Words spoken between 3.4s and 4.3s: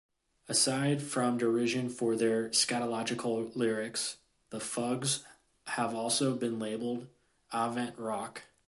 lyrics,